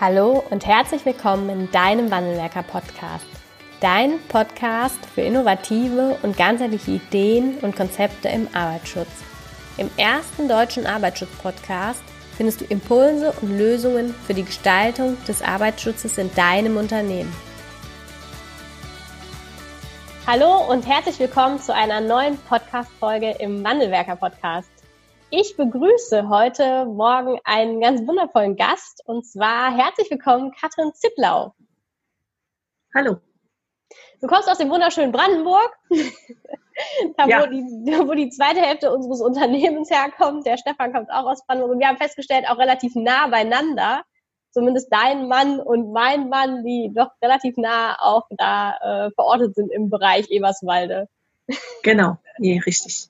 [0.00, 3.24] Hallo und herzlich willkommen in deinem Wandelwerker Podcast.
[3.80, 9.08] Dein Podcast für innovative und ganzheitliche Ideen und Konzepte im Arbeitsschutz.
[9.76, 12.02] Im ersten deutschen Arbeitsschutz-Podcast
[12.36, 17.32] findest du Impulse und Lösungen für die Gestaltung des Arbeitsschutzes in deinem Unternehmen.
[20.26, 24.73] Hallo und herzlich willkommen zu einer neuen Podcast-Folge im Wandelwerker Podcast.
[25.36, 31.56] Ich begrüße heute Morgen einen ganz wundervollen Gast und zwar herzlich willkommen Katrin Zittlau.
[32.94, 33.16] Hallo.
[34.20, 35.76] Du kommst aus dem wunderschönen Brandenburg,
[37.16, 37.42] da ja.
[37.42, 37.64] wo, die,
[38.06, 40.46] wo die zweite Hälfte unseres Unternehmens herkommt.
[40.46, 44.04] Der Stefan kommt auch aus Brandenburg und wir haben festgestellt, auch relativ nah beieinander.
[44.52, 49.72] Zumindest dein Mann und mein Mann, die doch relativ nah auch da äh, verortet sind
[49.72, 51.08] im Bereich Eberswalde.
[51.82, 53.08] Genau, nee, richtig.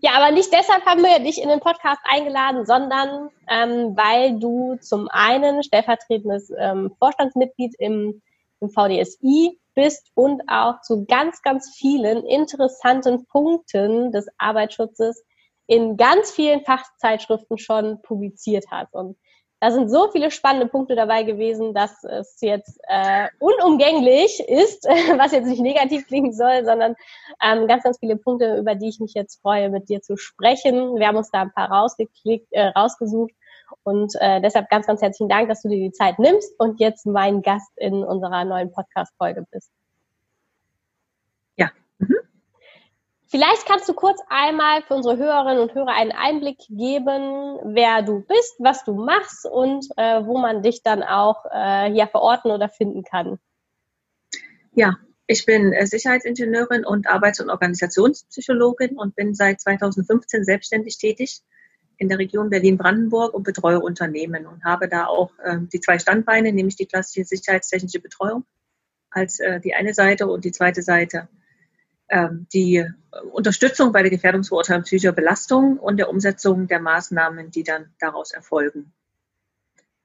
[0.00, 4.76] Ja, aber nicht deshalb haben wir dich in den Podcast eingeladen, sondern ähm, weil du
[4.80, 8.20] zum einen stellvertretendes ähm, Vorstandsmitglied im,
[8.60, 15.24] im VDSI bist und auch zu ganz, ganz vielen interessanten Punkten des Arbeitsschutzes
[15.66, 18.94] in ganz vielen Fachzeitschriften schon publiziert hast.
[18.94, 19.16] Und
[19.62, 24.84] da sind so viele spannende Punkte dabei gewesen, dass es jetzt äh, unumgänglich ist,
[25.16, 26.96] was jetzt nicht negativ klingen soll, sondern
[27.40, 30.96] ähm, ganz, ganz viele Punkte, über die ich mich jetzt freue, mit dir zu sprechen.
[30.96, 33.30] Wir haben uns da ein paar rausgeklickt, äh, rausgesucht
[33.84, 37.06] und äh, deshalb ganz, ganz herzlichen Dank, dass du dir die Zeit nimmst und jetzt
[37.06, 39.70] mein Gast in unserer neuen Podcast-Folge bist.
[41.56, 41.70] Ja.
[41.98, 42.16] Mhm.
[43.32, 48.20] Vielleicht kannst du kurz einmal für unsere Hörerinnen und Hörer einen Einblick geben, wer du
[48.20, 52.68] bist, was du machst und äh, wo man dich dann auch äh, hier verorten oder
[52.68, 53.38] finden kann.
[54.74, 61.40] Ja, ich bin äh, Sicherheitsingenieurin und Arbeits- und Organisationspsychologin und bin seit 2015 selbstständig tätig
[61.96, 66.52] in der Region Berlin-Brandenburg und betreue Unternehmen und habe da auch äh, die zwei Standbeine,
[66.52, 68.44] nämlich die klassische sicherheitstechnische Betreuung
[69.08, 71.30] als äh, die eine Seite und die zweite Seite
[72.52, 72.86] die
[73.32, 78.92] Unterstützung bei der Gefährdungsverurteilung psychischer Belastung und der Umsetzung der Maßnahmen, die dann daraus erfolgen.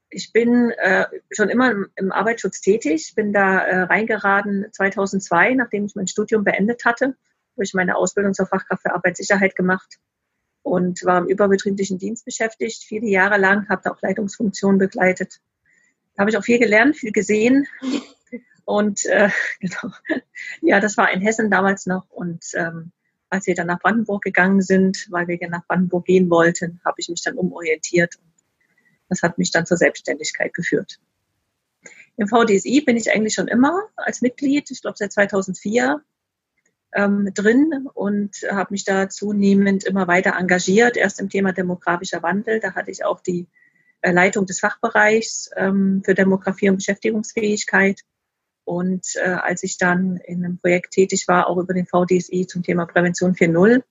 [0.10, 5.86] Ich bin äh, schon immer im, im, Arbeitsschutz tätig, bin da äh, reingeraten 2002, nachdem
[5.86, 9.98] ich mein Studium beendet hatte, habe ich meine Ausbildung zur Fachkraft für Arbeitssicherheit gemacht
[10.62, 15.42] und war im überbetrieblichen Dienst beschäftigt, viele Jahre lang, habe da auch Leitungsfunktionen begleitet.
[16.16, 17.68] Da habe ich auch viel gelernt, viel gesehen,
[18.68, 19.30] und äh,
[19.62, 19.94] genau,
[20.62, 22.10] ja, das war in Hessen damals noch.
[22.10, 22.92] Und ähm,
[23.30, 27.08] als wir dann nach Brandenburg gegangen sind, weil wir nach Brandenburg gehen wollten, habe ich
[27.08, 28.16] mich dann umorientiert.
[29.08, 31.00] Das hat mich dann zur Selbstständigkeit geführt.
[32.18, 36.04] Im VDSI bin ich eigentlich schon immer als Mitglied, ich glaube seit 2004,
[36.94, 40.98] ähm, drin und habe mich da zunehmend immer weiter engagiert.
[40.98, 43.48] Erst im Thema demografischer Wandel, da hatte ich auch die
[44.02, 48.04] äh, Leitung des Fachbereichs ähm, für Demografie und Beschäftigungsfähigkeit
[48.68, 52.64] und äh, als ich dann in einem Projekt tätig war, auch über den VDSI zum
[52.64, 53.82] Thema Prävention 4.0,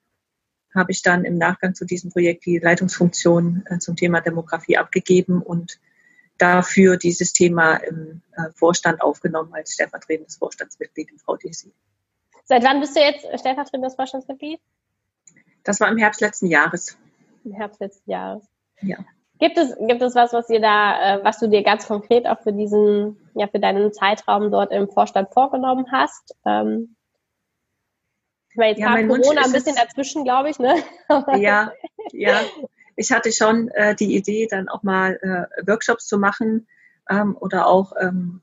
[0.75, 5.41] habe ich dann im Nachgang zu diesem Projekt die Leitungsfunktion äh, zum Thema Demografie abgegeben
[5.41, 5.81] und
[6.37, 11.73] dafür dieses Thema im äh, Vorstand aufgenommen als stellvertretendes Vorstandsmitglied im VDSI.
[12.45, 14.61] Seit wann bist du jetzt stellvertretendes Vorstandsmitglied?
[15.65, 16.99] Das war im Herbst letzten Jahres.
[17.45, 18.45] Im Herbst letzten Jahres.
[18.83, 18.99] Ja.
[19.39, 22.41] Gibt es, gibt es was, was dir da, äh, was du dir ganz konkret auch
[22.41, 26.35] für diesen, ja, für deinen Zeitraum dort im Vorstand vorgenommen hast?
[26.47, 26.97] Ähm,
[28.55, 30.77] weil jetzt ja, kam Corona ein bisschen dazwischen, glaube ich, ne?
[31.39, 31.73] ja,
[32.13, 32.41] ja.
[32.97, 36.67] Ich hatte schon äh, die Idee, dann auch mal äh, Workshops zu machen
[37.11, 38.41] ähm, oder auch ähm,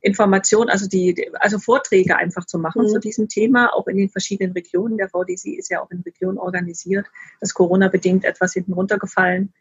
[0.00, 2.88] Informationen, also die, also Vorträge einfach zu machen mhm.
[2.88, 4.98] zu diesem Thema, auch in den verschiedenen Regionen.
[4.98, 7.06] Der VDC ist ja auch in Regionen organisiert.
[7.40, 9.52] Das Corona bedingt etwas hinten runtergefallen.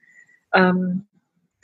[0.53, 1.07] Ähm,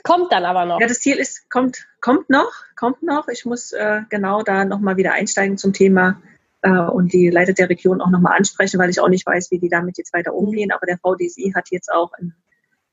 [0.03, 0.79] kommt dann aber noch.
[0.79, 3.27] Ja, das Ziel ist, kommt, kommt noch, kommt noch.
[3.27, 6.21] Ich muss äh, genau da nochmal wieder einsteigen zum Thema
[6.61, 9.59] äh, und die Leiter der Region auch nochmal ansprechen, weil ich auch nicht weiß, wie
[9.59, 10.71] die damit jetzt weiter umgehen.
[10.71, 12.33] Aber der VDSI hat jetzt auch ein,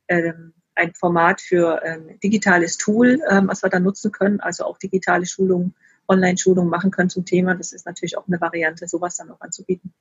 [0.06, 0.32] äh,
[0.74, 5.26] ein Format für ein digitales Tool, ähm, was wir da nutzen können, also auch digitale
[5.26, 5.74] Schulungen,
[6.08, 7.54] Online-Schulungen machen können zum Thema.
[7.54, 9.92] Das ist natürlich auch eine Variante, sowas dann auch anzubieten.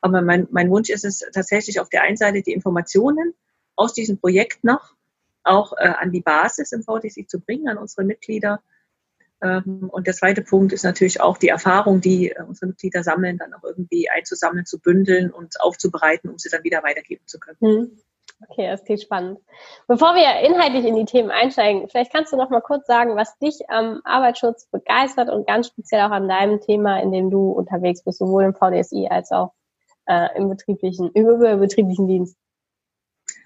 [0.00, 3.32] Aber mein, mein Wunsch ist es tatsächlich auf der einen Seite die Informationen
[3.74, 4.93] aus diesem Projekt noch
[5.44, 8.60] auch äh, an die Basis im VDC zu bringen, an unsere Mitglieder.
[9.42, 13.38] Ähm, und der zweite Punkt ist natürlich auch die Erfahrung, die äh, unsere Mitglieder sammeln,
[13.38, 17.58] dann auch irgendwie einzusammeln, zu bündeln und aufzubereiten, um sie dann wieder weitergeben zu können.
[17.60, 17.98] Hm.
[18.48, 19.38] Okay, das klingt spannend.
[19.86, 23.38] Bevor wir inhaltlich in die Themen einsteigen, vielleicht kannst du noch mal kurz sagen, was
[23.38, 28.02] dich am Arbeitsschutz begeistert und ganz speziell auch an deinem Thema, in dem du unterwegs
[28.02, 29.52] bist, sowohl im VDSI als auch
[30.06, 32.36] äh, im betrieblichen, im überbetrieblichen Dienst.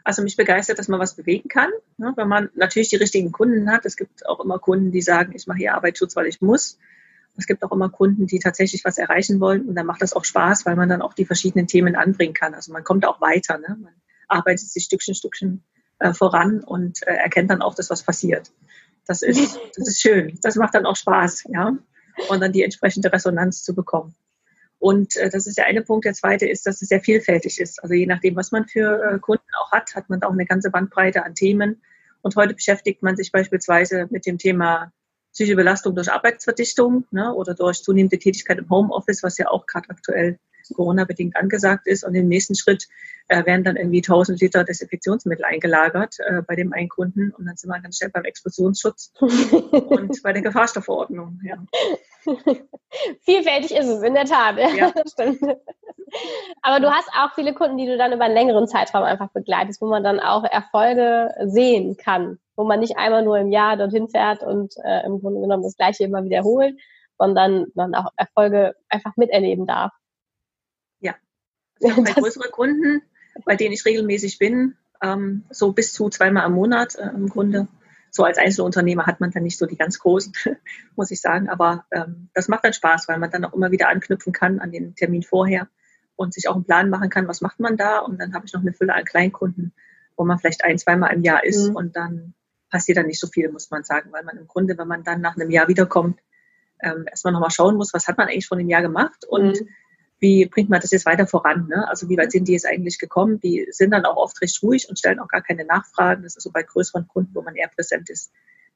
[0.08, 1.68] Also mich begeistert, dass man was bewegen kann.
[1.98, 2.14] Ne?
[2.16, 3.84] Wenn man natürlich die richtigen Kunden hat.
[3.84, 6.78] Es gibt auch immer Kunden, die sagen, ich mache hier Arbeitsschutz, weil ich muss.
[7.36, 9.68] Es gibt auch immer Kunden, die tatsächlich was erreichen wollen.
[9.68, 12.54] Und dann macht das auch Spaß, weil man dann auch die verschiedenen Themen anbringen kann.
[12.54, 13.58] Also man kommt auch weiter.
[13.58, 13.76] Ne?
[13.78, 13.92] Man
[14.28, 15.62] arbeitet sich Stückchen, Stückchen
[15.98, 18.50] äh, voran und äh, erkennt dann auch, dass was passiert.
[19.06, 20.38] Das ist, das ist schön.
[20.40, 21.76] Das macht dann auch Spaß, ja.
[22.30, 24.14] Und dann die entsprechende Resonanz zu bekommen.
[24.78, 26.04] Und äh, das ist der eine Punkt.
[26.04, 27.82] Der zweite ist, dass es sehr vielfältig ist.
[27.82, 30.70] Also je nachdem, was man für äh, Kunden auch hat, hat man auch eine ganze
[30.70, 31.82] Bandbreite an Themen.
[32.22, 34.92] Und heute beschäftigt man sich beispielsweise mit dem Thema
[35.32, 39.88] psychische Belastung durch Arbeitsverdichtung ne, oder durch zunehmende Tätigkeit im Homeoffice, was ja auch gerade
[39.90, 40.38] aktuell
[40.74, 42.04] Corona-bedingt angesagt ist.
[42.04, 42.86] Und im nächsten Schritt
[43.28, 47.30] äh, werden dann irgendwie 1000 Liter Desinfektionsmittel eingelagert äh, bei dem einen Kunden.
[47.30, 51.40] Und dann sind wir ganz schnell beim Explosionsschutz und bei der Gefahrstoffverordnung.
[51.44, 51.56] Ja.
[53.20, 54.56] Vielfältig ist es, in der Tat.
[54.76, 54.92] Ja.
[55.06, 55.40] Stimmt.
[56.62, 59.80] Aber du hast auch viele Kunden, die du dann über einen längeren Zeitraum einfach begleitest,
[59.80, 64.08] wo man dann auch Erfolge sehen kann, wo man nicht einmal nur im Jahr dorthin
[64.08, 66.78] fährt und äh, im Grunde genommen das Gleiche immer wiederholt,
[67.18, 69.92] sondern dann auch Erfolge einfach miterleben darf.
[71.80, 73.02] Ich habe größere Kunden,
[73.44, 77.68] bei denen ich regelmäßig bin, ähm, so bis zu zweimal im Monat äh, im Grunde
[78.10, 80.32] so als Einzelunternehmer hat man dann nicht so die ganz großen,
[80.96, 81.48] muss ich sagen.
[81.48, 84.72] Aber ähm, das macht dann Spaß, weil man dann auch immer wieder anknüpfen kann an
[84.72, 85.68] den Termin vorher
[86.16, 87.98] und sich auch einen Plan machen kann, was macht man da.
[87.98, 89.72] Und dann habe ich noch eine Fülle an Kleinkunden,
[90.16, 91.76] wo man vielleicht ein, zweimal im Jahr ist mhm.
[91.76, 92.34] und dann
[92.70, 95.20] passiert dann nicht so viel, muss man sagen, weil man im Grunde, wenn man dann
[95.20, 96.20] nach einem Jahr wiederkommt,
[96.80, 99.68] ähm, erstmal nochmal schauen muss, was hat man eigentlich von dem Jahr gemacht und mhm
[100.20, 101.68] wie bringt man das jetzt weiter voran?
[101.68, 101.88] Ne?
[101.88, 103.40] Also wie weit sind die jetzt eigentlich gekommen?
[103.40, 106.24] Die sind dann auch oft recht ruhig und stellen auch gar keine Nachfragen.
[106.24, 108.32] Das ist so bei größeren Kunden, wo man eher präsent ist,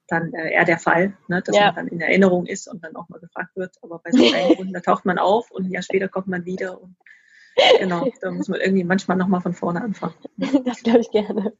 [0.07, 1.41] dann äh, eher der Fall, ne?
[1.41, 1.67] dass ja.
[1.67, 3.75] man dann in Erinnerung ist und dann auch mal gefragt wird.
[3.81, 6.45] Aber bei so kleinen Kunden, da taucht man auf und ein Jahr später kommt man
[6.45, 6.95] wieder und
[7.79, 10.15] Genau, da muss man irgendwie manchmal nochmal von vorne anfangen.
[10.65, 11.53] Das glaube ich gerne.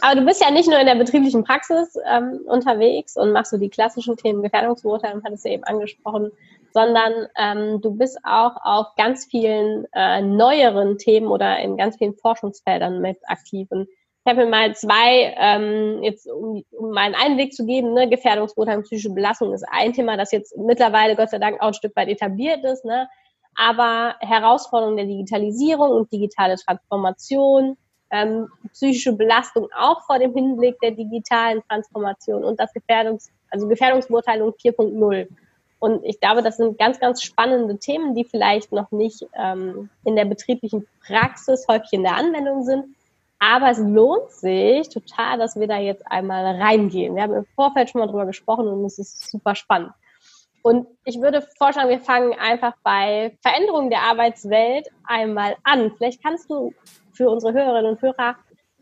[0.00, 3.58] Aber du bist ja nicht nur in der betrieblichen Praxis ähm, unterwegs und machst so
[3.58, 6.30] die klassischen Themen Gefährdungsbeurteilung, hattest du eben angesprochen,
[6.72, 12.14] sondern ähm, du bist auch auf ganz vielen äh, neueren Themen oder in ganz vielen
[12.14, 13.68] Forschungsfeldern mit aktiv.
[13.70, 17.92] Und ich habe mir mal zwei, ähm, jetzt um, um mal einen Einblick zu geben,
[17.92, 21.74] ne, Gefährdungsbeurteilung, psychische Belastung ist ein Thema, das jetzt mittlerweile Gott sei Dank auch ein
[21.74, 23.08] Stück weit etabliert ist, ne?
[23.56, 27.76] aber Herausforderungen der Digitalisierung und digitale Transformation,
[28.10, 34.50] ähm, psychische Belastung auch vor dem Hinblick der digitalen Transformation und das Gefährdungs, also Gefährdungsbeurteilung
[34.50, 35.28] 4.0.
[35.78, 40.16] Und ich glaube, das sind ganz, ganz spannende Themen, die vielleicht noch nicht ähm, in
[40.16, 42.96] der betrieblichen Praxis häufig in der Anwendung sind.
[43.38, 47.14] Aber es lohnt sich total, dass wir da jetzt einmal reingehen.
[47.14, 49.92] Wir haben im Vorfeld schon mal drüber gesprochen und es ist super spannend.
[50.62, 55.92] Und ich würde vorschlagen, wir fangen einfach bei Veränderungen der Arbeitswelt einmal an.
[55.96, 56.72] Vielleicht kannst du
[57.12, 58.36] für unsere Hörerinnen und Hörer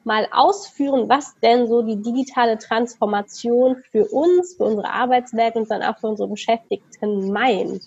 [0.04, 5.82] mal ausführen, was denn so die digitale Transformation für uns, für unsere Arbeitswelt und dann
[5.82, 7.82] auch für unsere Beschäftigten meint.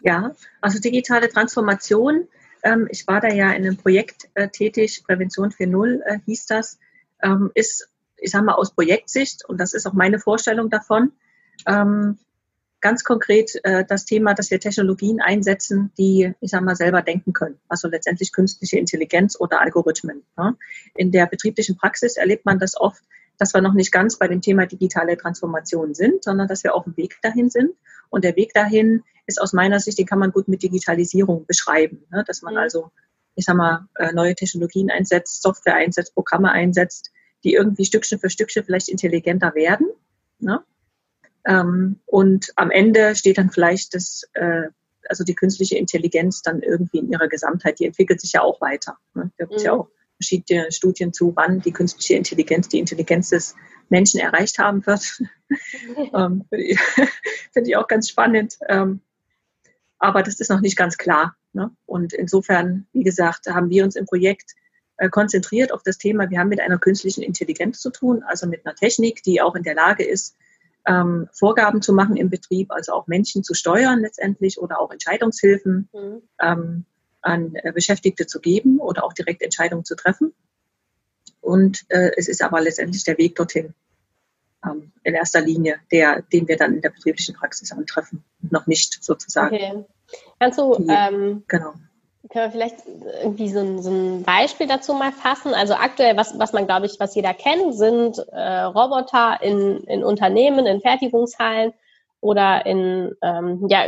[0.00, 2.28] Ja, also digitale Transformation.
[2.62, 6.78] Ähm, ich war da ja in einem Projekt äh, tätig, Prävention 4.0 äh, hieß das,
[7.22, 11.12] ähm, ist, ich sage mal, aus Projektsicht, und das ist auch meine Vorstellung davon,
[11.66, 12.18] ähm,
[12.80, 17.32] ganz konkret äh, das Thema, dass wir Technologien einsetzen, die, ich sage mal, selber denken
[17.32, 17.58] können.
[17.68, 20.22] Also letztendlich künstliche Intelligenz oder Algorithmen.
[20.36, 20.56] Ne?
[20.94, 23.02] In der betrieblichen Praxis erlebt man das oft,
[23.38, 26.84] dass wir noch nicht ganz bei dem Thema digitale Transformation sind, sondern dass wir auf
[26.84, 27.70] dem Weg dahin sind.
[28.08, 32.04] Und der Weg dahin ist aus meiner Sicht, den kann man gut mit Digitalisierung beschreiben.
[32.10, 32.24] Ne?
[32.26, 32.60] Dass man mhm.
[32.60, 32.90] also,
[33.34, 37.10] ich sag mal, äh, neue Technologien einsetzt, Software einsetzt, Programme einsetzt,
[37.44, 39.88] die irgendwie Stückchen für Stückchen vielleicht intelligenter werden.
[40.38, 40.62] Ne?
[41.46, 44.64] Ähm, und am Ende steht dann vielleicht das, äh,
[45.08, 48.98] also die künstliche Intelligenz dann irgendwie in ihrer Gesamtheit, die entwickelt sich ja auch weiter.
[49.14, 49.30] Ne?
[49.38, 49.66] Da gibt es mhm.
[49.66, 53.54] ja auch verschiedene Studien zu, wann die künstliche Intelligenz die Intelligenz des
[53.88, 55.22] Menschen erreicht haben wird.
[56.14, 56.44] ähm,
[57.52, 58.58] Finde ich, auch ganz spannend.
[58.68, 59.00] Ähm,
[59.98, 61.36] aber das ist noch nicht ganz klar.
[61.52, 61.70] Ne?
[61.86, 64.52] Und insofern, wie gesagt, haben wir uns im Projekt
[64.96, 68.66] äh, konzentriert auf das Thema, wir haben mit einer künstlichen Intelligenz zu tun, also mit
[68.66, 70.36] einer Technik, die auch in der Lage ist,
[70.86, 75.88] ähm, Vorgaben zu machen im Betrieb, also auch Menschen zu steuern letztendlich oder auch Entscheidungshilfen
[75.92, 76.22] mhm.
[76.40, 76.84] ähm,
[77.22, 80.32] an äh, Beschäftigte zu geben oder auch direkt Entscheidungen zu treffen.
[81.40, 83.74] Und äh, es ist aber letztendlich der Weg dorthin
[84.64, 89.02] ähm, in erster Linie, der, den wir dann in der betrieblichen Praxis antreffen, noch nicht
[89.02, 89.54] sozusagen.
[89.54, 89.84] Okay.
[90.38, 91.74] Kannst du Die, ähm, genau.
[92.30, 92.76] Können wir vielleicht
[93.22, 95.54] irgendwie so ein, so ein, Beispiel dazu mal fassen?
[95.54, 100.02] Also aktuell, was, was man, glaube ich, was jeder kennt, sind äh, Roboter in, in
[100.02, 101.72] Unternehmen, in Fertigungshallen
[102.20, 103.84] oder in, ähm, ja,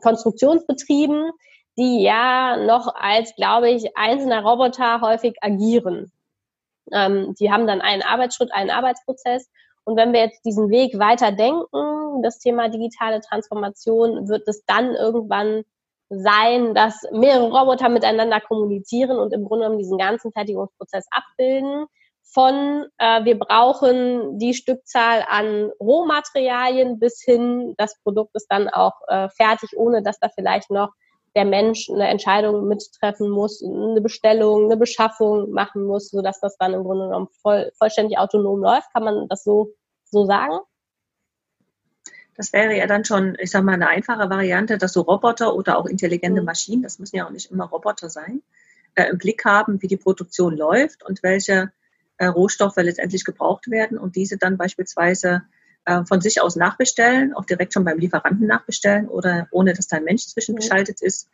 [0.00, 1.30] Konstruktionsbetrieben,
[1.78, 6.12] die ja noch als, glaube ich, einzelner Roboter häufig agieren.
[6.92, 9.50] Ähm, die haben dann einen Arbeitsschritt, einen Arbeitsprozess.
[9.84, 14.94] Und wenn wir jetzt diesen Weg weiter denken, das Thema digitale Transformation, wird es dann
[14.94, 15.64] irgendwann
[16.08, 21.86] sein, dass mehrere Roboter miteinander kommunizieren und im Grunde genommen diesen ganzen Fertigungsprozess abbilden.
[22.22, 28.94] Von äh, wir brauchen die Stückzahl an Rohmaterialien bis hin, das Produkt ist dann auch
[29.08, 30.90] äh, fertig, ohne dass da vielleicht noch
[31.36, 36.72] der Mensch eine Entscheidung mittreffen muss, eine Bestellung, eine Beschaffung machen muss, sodass das dann
[36.72, 38.92] im Grunde genommen voll, vollständig autonom läuft.
[38.92, 39.68] Kann man das so,
[40.06, 40.58] so sagen?
[42.36, 45.78] Das wäre ja dann schon, ich sag mal, eine einfache Variante, dass so Roboter oder
[45.78, 46.46] auch intelligente mhm.
[46.46, 48.42] Maschinen, das müssen ja auch nicht immer Roboter sein,
[48.94, 51.72] äh, im Blick haben, wie die Produktion läuft und welche
[52.18, 55.42] äh, Rohstoffe letztendlich gebraucht werden und diese dann beispielsweise
[55.84, 59.96] äh, von sich aus nachbestellen, auch direkt schon beim Lieferanten nachbestellen oder ohne dass da
[59.96, 61.06] ein Mensch zwischengeschaltet mhm.
[61.06, 61.28] ist.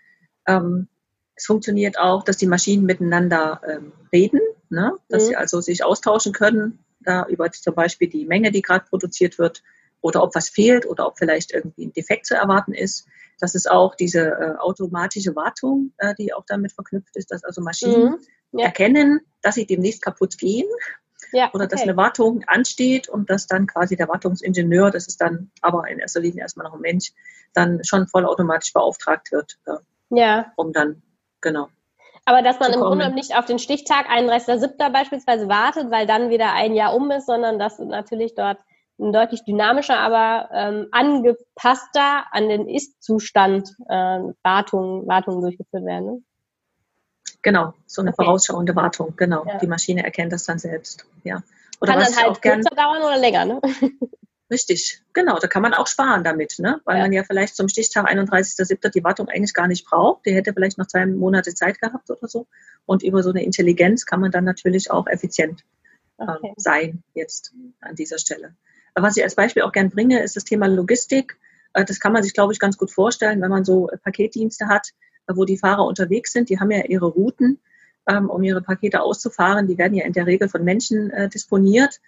[0.47, 0.89] Ähm,
[1.35, 4.93] es funktioniert auch, dass die Maschinen miteinander ähm, reden, ne?
[5.09, 5.29] dass mhm.
[5.29, 9.63] sie also sich austauschen können, da über zum Beispiel die Menge, die gerade produziert wird,
[10.03, 13.07] oder ob was fehlt oder ob vielleicht irgendwie ein Defekt zu erwarten ist.
[13.41, 17.63] Das ist auch diese äh, automatische Wartung, äh, die auch damit verknüpft ist, dass also
[17.63, 18.19] Maschinen
[18.53, 18.59] mhm.
[18.59, 18.67] ja.
[18.67, 20.67] erkennen, dass sie demnächst kaputt gehen
[21.33, 21.73] ja, oder okay.
[21.73, 25.99] dass eine Wartung ansteht und dass dann quasi der Wartungsingenieur, das ist dann aber in
[25.99, 27.13] erster Linie erstmal noch ein Mensch,
[27.55, 29.77] dann schon vollautomatisch beauftragt wird, äh,
[30.11, 30.53] ja.
[30.57, 31.03] um dann,
[31.41, 31.69] genau.
[32.25, 34.93] Aber dass man im Grunde nicht auf den Stichtag 31.07.
[34.93, 38.59] beispielsweise wartet, weil dann wieder ein Jahr um ist, sondern dass natürlich dort
[38.99, 46.07] deutlich dynamischer, aber ähm, angepasster an den Ist-Zustand äh, Wartungen, Wartungen durchgeführt werden.
[46.07, 46.23] Ne?
[47.43, 48.25] Genau, so eine okay.
[48.25, 49.45] vorausschauende Wartung, genau.
[49.47, 49.59] Ja.
[49.59, 51.07] Die Maschine erkennt das dann selbst.
[51.25, 51.43] Ja.
[51.81, 53.61] Oder kann dann halt kürzer dauern oder länger, ne?
[54.53, 55.39] Richtig, genau.
[55.39, 56.83] Da kann man auch sparen damit, ne?
[56.85, 57.05] weil ja.
[57.05, 58.91] man ja vielleicht zum Stichtag 31.07.
[58.91, 60.27] die Wartung eigentlich gar nicht braucht.
[60.27, 62.47] Die hätte vielleicht noch zwei Monate Zeit gehabt oder so.
[62.85, 65.65] Und über so eine Intelligenz kann man dann natürlich auch effizient
[66.19, 66.53] äh, okay.
[66.57, 68.55] sein jetzt an dieser Stelle.
[68.95, 71.39] Was ich als Beispiel auch gern bringe, ist das Thema Logistik.
[71.73, 74.89] Äh, das kann man sich, glaube ich, ganz gut vorstellen, wenn man so Paketdienste hat,
[75.27, 76.49] äh, wo die Fahrer unterwegs sind.
[76.49, 77.61] Die haben ja ihre Routen,
[78.09, 79.67] ähm, um ihre Pakete auszufahren.
[79.67, 82.01] Die werden ja in der Regel von Menschen äh, disponiert.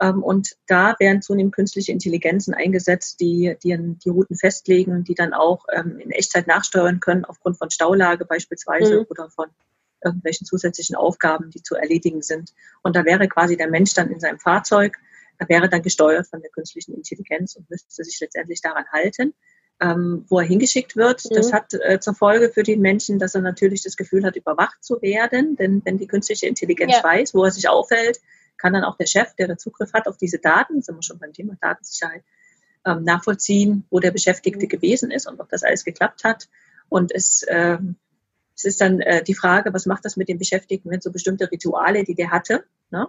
[0.00, 5.32] Ähm, und da werden zunehmend künstliche Intelligenzen eingesetzt, die, die die Routen festlegen, die dann
[5.32, 9.06] auch ähm, in Echtzeit nachsteuern können, aufgrund von Staulage beispielsweise mhm.
[9.08, 9.46] oder von
[10.04, 12.52] irgendwelchen zusätzlichen Aufgaben, die zu erledigen sind.
[12.82, 14.98] Und da wäre quasi der Mensch dann in seinem Fahrzeug,
[15.38, 19.34] er wäre dann gesteuert von der künstlichen Intelligenz und müsste sich letztendlich daran halten
[19.82, 21.24] ähm, wo er hingeschickt wird.
[21.24, 21.34] Mhm.
[21.34, 24.82] Das hat äh, zur Folge für den Menschen, dass er natürlich das Gefühl hat, überwacht
[24.82, 25.56] zu werden.
[25.56, 27.04] Denn wenn die künstliche Intelligenz ja.
[27.04, 28.20] weiß, wo er sich aufhält,
[28.58, 31.18] kann dann auch der Chef, der den Zugriff hat auf diese Daten, sind wir schon
[31.18, 32.22] beim Thema Datensicherheit,
[32.86, 34.68] ähm, nachvollziehen, wo der Beschäftigte mhm.
[34.68, 36.48] gewesen ist und ob das alles geklappt hat.
[36.88, 37.78] Und es, äh,
[38.54, 41.50] es ist dann äh, die Frage, was macht das mit dem Beschäftigten, wenn so bestimmte
[41.50, 43.08] Rituale, die der hatte, ne?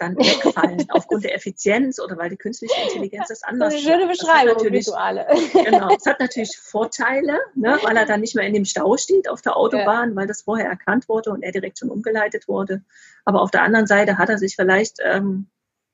[0.00, 3.82] Dann wegfallen aufgrund der Effizienz oder weil die künstliche Intelligenz das anders macht.
[3.82, 5.26] Schöne Beschreibung, Rituale.
[5.52, 9.28] Genau, es hat natürlich Vorteile, ne, weil er dann nicht mehr in dem Stau steht
[9.28, 10.16] auf der Autobahn, ja.
[10.16, 12.82] weil das vorher erkannt wurde und er direkt schon umgeleitet wurde.
[13.24, 15.48] Aber auf der anderen Seite hat er sich vielleicht ähm,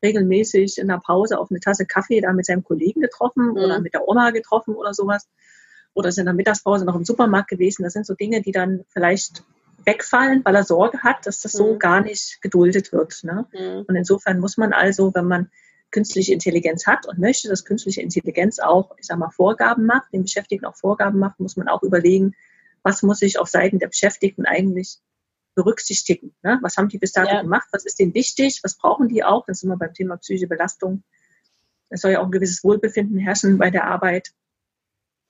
[0.05, 3.57] regelmäßig in der Pause auf eine Tasse Kaffee da mit seinem Kollegen getroffen mhm.
[3.57, 5.29] oder mit der Oma getroffen oder sowas.
[5.95, 7.83] Oder ist in der Mittagspause noch im Supermarkt gewesen.
[7.83, 9.43] Das sind so Dinge, die dann vielleicht
[9.87, 11.79] wegfallen, weil er Sorge hat, dass das so mhm.
[11.79, 13.23] gar nicht geduldet wird.
[13.23, 13.47] Ne?
[13.53, 13.85] Mhm.
[13.87, 15.51] Und insofern muss man also, wenn man
[15.93, 20.23] künstliche Intelligenz hat und möchte, dass künstliche Intelligenz auch, ich sag mal, Vorgaben macht, den
[20.23, 22.35] Beschäftigten auch Vorgaben macht, muss man auch überlegen,
[22.83, 24.99] was muss ich auf Seiten der Beschäftigten eigentlich
[25.55, 26.35] berücksichtigen.
[26.43, 26.59] Ne?
[26.63, 27.43] Was haben die bis dato ja.
[27.43, 27.69] gemacht?
[27.73, 28.61] Was ist denen wichtig?
[28.63, 29.47] Was brauchen die auch?
[29.47, 31.03] Das ist immer beim Thema psychische Belastung.
[31.89, 34.33] Es soll ja auch ein gewisses Wohlbefinden herrschen bei der Arbeit,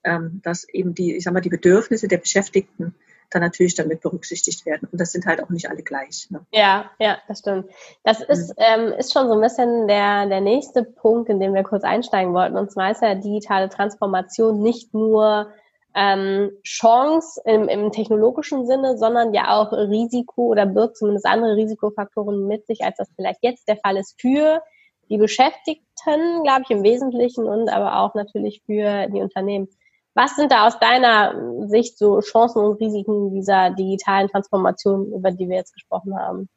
[0.03, 2.95] ähm, dass eben die, ich sag mal, die Bedürfnisse der Beschäftigten
[3.37, 4.87] dann natürlich damit berücksichtigt werden.
[4.91, 6.27] Und das sind halt auch nicht alle gleich.
[6.29, 6.45] Ne?
[6.51, 7.69] Ja, ja, das stimmt.
[8.03, 8.55] Das ist, mhm.
[8.57, 12.33] ähm, ist schon so ein bisschen der, der nächste Punkt, in dem wir kurz einsteigen
[12.33, 12.57] wollten.
[12.57, 15.51] Und zwar ist ja digitale Transformation nicht nur
[15.95, 22.47] ähm, Chance im, im technologischen Sinne, sondern ja auch Risiko oder birgt zumindest andere Risikofaktoren
[22.47, 24.61] mit sich, als das vielleicht jetzt der Fall ist für
[25.09, 29.69] die Beschäftigten, glaube ich, im Wesentlichen und aber auch natürlich für die Unternehmen.
[30.17, 35.47] Was sind da aus deiner Sicht so Chancen und Risiken dieser digitalen Transformation, über die
[35.47, 36.49] wir jetzt gesprochen haben?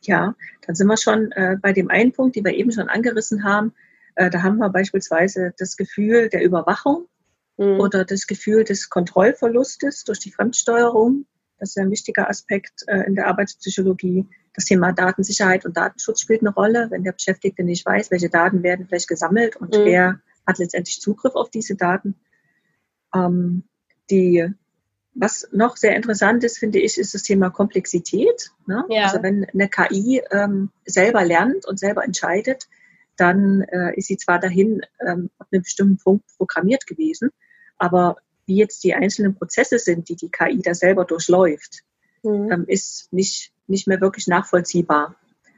[0.00, 0.34] Ja,
[0.66, 3.72] dann sind wir schon äh, bei dem einen Punkt, den wir eben schon angerissen haben.
[4.16, 7.06] Äh, da haben wir beispielsweise das Gefühl der Überwachung
[7.56, 7.78] mhm.
[7.78, 11.26] oder das Gefühl des Kontrollverlustes durch die Fremdsteuerung.
[11.60, 14.26] Das ist ein wichtiger Aspekt äh, in der Arbeitspsychologie.
[14.54, 18.64] Das Thema Datensicherheit und Datenschutz spielt eine Rolle, wenn der Beschäftigte nicht weiß, welche Daten
[18.64, 19.84] werden vielleicht gesammelt und mhm.
[19.84, 22.16] wer hat letztendlich Zugriff auf diese Daten
[23.14, 23.64] ähm,
[24.10, 24.54] die
[25.14, 28.50] was noch sehr interessant ist, finde ich, ist das Thema Komplexität.
[28.66, 28.84] Ne?
[28.88, 29.04] Ja.
[29.04, 32.68] Also wenn eine KI ähm, selber lernt und selber entscheidet,
[33.16, 37.30] dann äh, ist sie zwar dahin ähm, auf einem bestimmten Punkt programmiert gewesen,
[37.76, 41.82] aber wie jetzt die einzelnen Prozesse sind, die die KI da selber durchläuft,
[42.22, 42.50] mhm.
[42.50, 45.16] ähm, ist nicht, nicht mehr wirklich nachvollziehbar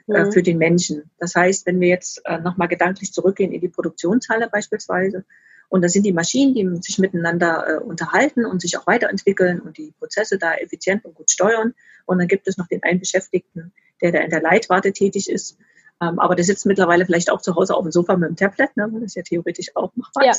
[0.08, 0.32] äh, mhm.
[0.32, 1.10] für den Menschen.
[1.18, 5.24] Das heißt, wenn wir jetzt äh, nochmal gedanklich zurückgehen in die Produktionshalle beispielsweise,
[5.72, 9.78] und da sind die Maschinen, die sich miteinander äh, unterhalten und sich auch weiterentwickeln und
[9.78, 11.72] die Prozesse da effizient und gut steuern.
[12.04, 15.56] Und dann gibt es noch den einen Beschäftigten, der da in der Leitwarte tätig ist.
[16.02, 18.76] Ähm, aber der sitzt mittlerweile vielleicht auch zu Hause auf dem Sofa mit dem Tablet,
[18.76, 20.26] ne, das ist ja theoretisch auch machbar.
[20.26, 20.32] Ja.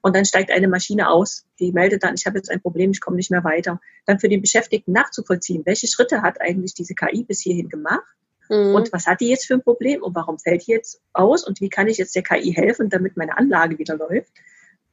[0.00, 3.02] Und dann steigt eine Maschine aus, die meldet dann, ich habe jetzt ein Problem, ich
[3.02, 3.82] komme nicht mehr weiter.
[4.06, 8.16] Dann für den Beschäftigten nachzuvollziehen, welche Schritte hat eigentlich diese KI bis hierhin gemacht
[8.48, 8.74] Mhm.
[8.74, 11.60] Und was hat die jetzt für ein Problem und warum fällt die jetzt aus und
[11.60, 14.32] wie kann ich jetzt der KI helfen, damit meine Anlage wieder läuft?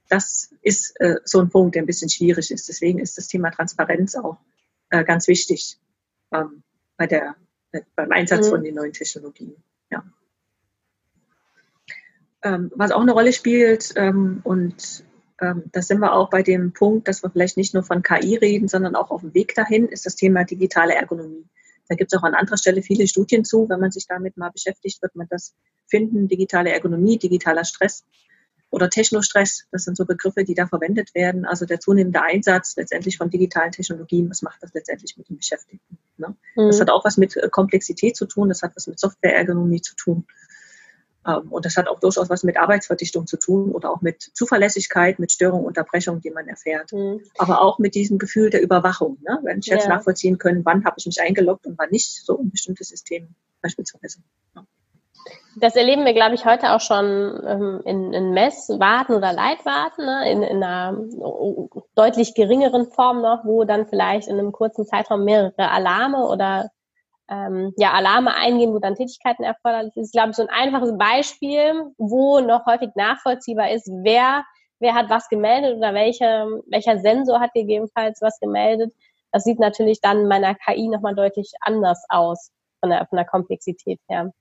[0.09, 2.67] Das ist äh, so ein Punkt, der ein bisschen schwierig ist.
[2.67, 4.37] Deswegen ist das Thema Transparenz auch
[4.89, 5.79] äh, ganz wichtig
[6.31, 6.63] ähm,
[6.97, 7.35] bei der,
[7.71, 8.51] äh, beim Einsatz mhm.
[8.51, 9.55] von den neuen Technologien.
[9.89, 10.03] Ja.
[12.43, 15.03] Ähm, was auch eine Rolle spielt ähm, und
[15.41, 18.35] ähm, da sind wir auch bei dem Punkt, dass wir vielleicht nicht nur von KI
[18.35, 21.45] reden, sondern auch auf dem Weg dahin, ist das Thema digitale Ergonomie.
[21.87, 23.69] Da gibt es auch an anderer Stelle viele Studien zu.
[23.69, 25.53] Wenn man sich damit mal beschäftigt, wird man das
[25.87, 26.27] finden.
[26.27, 28.03] Digitale Ergonomie, digitaler Stress
[28.75, 31.45] oder Technostress, das sind so Begriffe, die da verwendet werden.
[31.45, 35.97] Also der zunehmende Einsatz letztendlich von digitalen Technologien, was macht das letztendlich mit den Beschäftigten?
[36.17, 36.35] Ne?
[36.55, 36.67] Mhm.
[36.67, 40.25] Das hat auch was mit Komplexität zu tun, das hat was mit Softwareergonomie zu tun.
[41.25, 45.19] Ähm, und das hat auch durchaus was mit Arbeitsverdichtung zu tun oder auch mit Zuverlässigkeit,
[45.19, 46.91] mit Störung, Unterbrechung, die man erfährt.
[46.93, 47.21] Mhm.
[47.37, 49.17] Aber auch mit diesem Gefühl der Überwachung.
[49.27, 49.39] Ne?
[49.43, 49.95] Wenn Chefs ja.
[49.95, 53.29] nachvollziehen können, wann habe ich mich eingeloggt und wann nicht, so ein bestimmtes System
[53.61, 54.19] beispielsweise.
[54.55, 54.65] Ja.
[55.57, 57.05] Das erleben wir, glaube ich, heute auch schon
[57.47, 60.29] ähm, in, in Messwarten oder Leitwarten, ne?
[60.29, 60.97] in, in einer
[61.95, 66.71] deutlich geringeren Form noch, wo dann vielleicht in einem kurzen Zeitraum mehrere Alarme oder
[67.29, 70.07] ähm, ja, Alarme eingehen, wo dann Tätigkeiten erforderlich ist.
[70.07, 74.45] Ich glaube, so ein einfaches Beispiel, wo noch häufig nachvollziehbar ist, wer,
[74.79, 78.93] wer hat was gemeldet oder welche, welcher Sensor hat gegebenenfalls was gemeldet.
[79.31, 83.99] Das sieht natürlich dann meiner KI nochmal deutlich anders aus von der, von der Komplexität
[84.07, 84.31] her.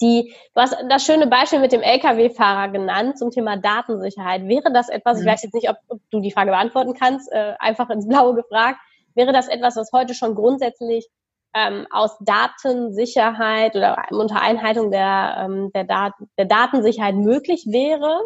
[0.00, 4.48] Die, du hast das schöne Beispiel mit dem Lkw-Fahrer genannt zum Thema Datensicherheit.
[4.48, 5.30] Wäre das etwas, ich mhm.
[5.30, 8.78] weiß jetzt nicht, ob, ob du die Frage beantworten kannst, äh, einfach ins Blaue gefragt,
[9.14, 11.08] wäre das etwas, was heute schon grundsätzlich
[11.54, 18.20] ähm, aus Datensicherheit oder unter Einhaltung der, ähm, der, Dat der Datensicherheit möglich wäre,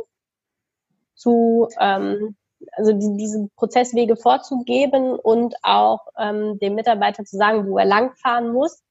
[1.14, 2.36] zu ähm,
[2.72, 8.52] also die, diese Prozesswege vorzugeben und auch ähm, dem Mitarbeiter zu sagen, wo er langfahren
[8.52, 8.82] muss?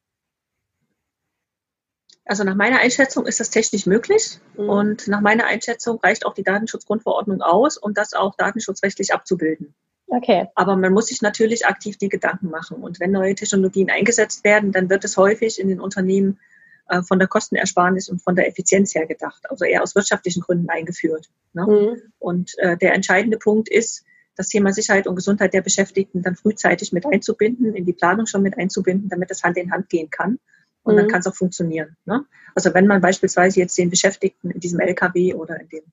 [2.25, 4.69] Also nach meiner Einschätzung ist das technisch möglich mhm.
[4.69, 9.73] und nach meiner Einschätzung reicht auch die Datenschutzgrundverordnung aus, um das auch datenschutzrechtlich abzubilden.
[10.07, 10.47] Okay.
[10.55, 12.77] Aber man muss sich natürlich aktiv die Gedanken machen.
[12.77, 16.39] Und wenn neue Technologien eingesetzt werden, dann wird es häufig in den Unternehmen
[16.87, 20.69] äh, von der Kostenersparnis und von der Effizienz her gedacht, also eher aus wirtschaftlichen Gründen
[20.69, 21.29] eingeführt.
[21.53, 21.65] Ne?
[21.65, 22.01] Mhm.
[22.19, 24.05] Und äh, der entscheidende Punkt ist,
[24.37, 28.43] das Thema Sicherheit und Gesundheit der Beschäftigten dann frühzeitig mit einzubinden, in die Planung schon
[28.43, 30.39] mit einzubinden, damit das Hand in Hand gehen kann.
[30.83, 30.99] Und mhm.
[30.99, 31.97] dann kann es auch funktionieren.
[32.05, 32.23] Ne?
[32.55, 35.83] Also wenn man beispielsweise jetzt den Beschäftigten in diesem LKW oder in dem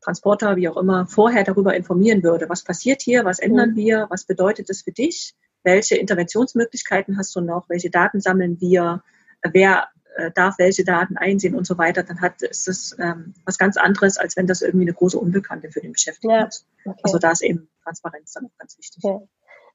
[0.00, 2.48] Transporter, wie auch immer, vorher darüber informieren würde.
[2.48, 3.24] Was passiert hier?
[3.24, 3.76] Was ändern mhm.
[3.76, 4.06] wir?
[4.10, 5.34] Was bedeutet das für dich?
[5.64, 7.68] Welche Interventionsmöglichkeiten hast du noch?
[7.68, 9.02] Welche Daten sammeln wir?
[9.42, 12.02] Wer äh, darf welche Daten einsehen und so weiter?
[12.02, 15.70] Dann hat ist es ähm, was ganz anderes, als wenn das irgendwie eine große Unbekannte
[15.70, 16.46] für den Beschäftigten ja.
[16.46, 16.66] ist.
[16.84, 17.00] Okay.
[17.02, 19.02] Also da ist eben Transparenz dann auch ganz wichtig.
[19.02, 19.28] Okay.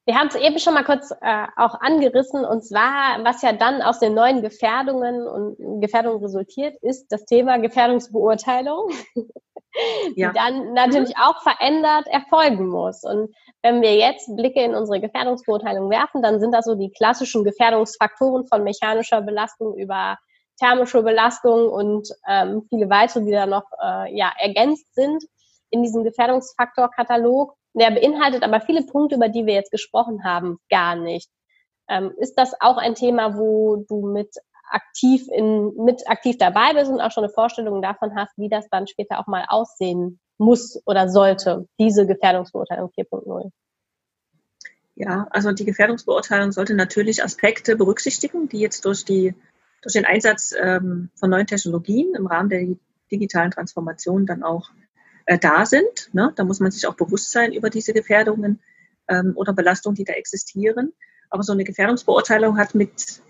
[0.05, 3.81] Wir haben es eben schon mal kurz äh, auch angerissen, und zwar, was ja dann
[3.81, 8.89] aus den neuen Gefährdungen und Gefährdungen resultiert, ist das Thema Gefährdungsbeurteilung,
[10.15, 10.29] ja.
[10.29, 11.21] die dann natürlich mhm.
[11.23, 13.03] auch verändert erfolgen muss.
[13.03, 17.45] Und wenn wir jetzt Blicke in unsere Gefährdungsbeurteilung werfen, dann sind das so die klassischen
[17.45, 20.17] Gefährdungsfaktoren von mechanischer Belastung über
[20.59, 25.23] thermische Belastung und ähm, viele weitere, die da noch äh, ja, ergänzt sind
[25.69, 27.55] in diesem Gefährdungsfaktorkatalog.
[27.73, 31.29] Der beinhaltet aber viele Punkte, über die wir jetzt gesprochen haben, gar nicht.
[31.89, 34.35] Ähm, ist das auch ein Thema, wo du mit
[34.69, 38.67] aktiv in, mit aktiv dabei bist und auch schon eine Vorstellung davon hast, wie das
[38.69, 43.51] dann später auch mal aussehen muss oder sollte, diese Gefährdungsbeurteilung 4.0?
[44.95, 49.33] Ja, also die Gefährdungsbeurteilung sollte natürlich Aspekte berücksichtigen, die jetzt durch, die,
[49.81, 52.67] durch den Einsatz ähm, von neuen Technologien im Rahmen der
[53.11, 54.69] digitalen Transformation dann auch
[55.25, 56.09] äh, da sind.
[56.13, 56.33] Ne?
[56.35, 58.59] Da muss man sich auch bewusst sein über diese Gefährdungen
[59.07, 60.93] ähm, oder Belastungen, die da existieren.
[61.29, 63.21] Aber so eine Gefährdungsbeurteilung hat mit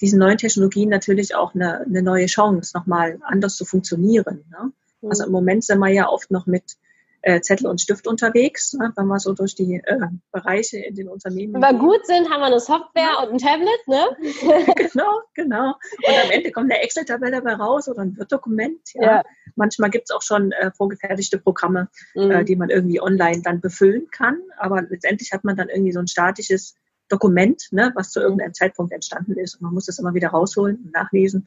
[0.00, 4.44] diesen neuen Technologien natürlich auch eine, eine neue Chance, nochmal anders zu funktionieren.
[4.50, 4.72] Ne?
[5.00, 5.10] Mhm.
[5.10, 6.76] Also im Moment sind wir ja oft noch mit
[7.22, 9.98] äh, Zettel und Stift unterwegs, ne, wenn wir so durch die äh,
[10.32, 11.54] Bereiche in den Unternehmen.
[11.54, 14.04] Wenn wir gut sind, haben wir eine Software und ein Tablet, ne?
[14.76, 15.74] genau, genau.
[16.06, 18.80] Und am Ende kommt eine Excel-Tabelle dabei raus oder ein Word-Dokument.
[18.94, 19.02] Ja.
[19.02, 19.22] ja.
[19.54, 22.30] Manchmal gibt es auch schon äh, vorgefertigte Programme, mhm.
[22.30, 24.38] äh, die man irgendwie online dann befüllen kann.
[24.58, 26.74] Aber letztendlich hat man dann irgendwie so ein statisches
[27.08, 29.56] Dokument, ne, was zu irgendeinem Zeitpunkt entstanden ist.
[29.56, 31.46] Und man muss das immer wieder rausholen und nachlesen.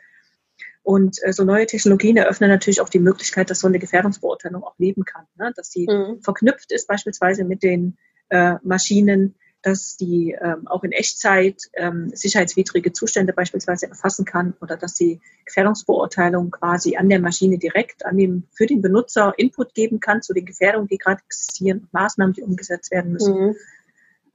[0.85, 4.77] Und äh, so neue Technologien eröffnen natürlich auch die Möglichkeit, dass so eine Gefährdungsbeurteilung auch
[4.77, 5.25] leben kann.
[5.35, 5.51] Ne?
[5.55, 6.21] Dass sie mhm.
[6.21, 7.97] verknüpft ist beispielsweise mit den
[8.29, 14.77] äh, Maschinen, dass die ähm, auch in Echtzeit ähm, sicherheitswidrige Zustände beispielsweise erfassen kann oder
[14.77, 19.99] dass sie Gefährdungsbeurteilung quasi an der Maschine direkt an dem, für den Benutzer Input geben
[19.99, 23.33] kann zu den Gefährdungen, die gerade existieren, Maßnahmen, die umgesetzt werden müssen.
[23.33, 23.55] Mhm.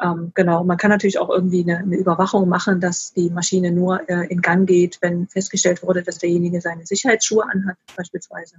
[0.03, 4.09] Ähm, genau, man kann natürlich auch irgendwie eine, eine, Überwachung machen, dass die Maschine nur
[4.09, 8.57] äh, in Gang geht, wenn festgestellt wurde, dass derjenige seine Sicherheitsschuhe anhat, beispielsweise.